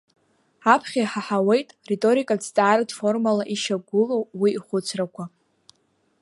Аԥхьа 0.73 1.01
иҳаҳауеит 1.03 1.69
риторикатә 1.89 2.45
зҵааратә 2.47 2.93
формала 2.99 3.43
ишьақәгылоу 3.53 4.23
уи 4.41 4.49
ихәыцрақәа… 4.57 5.23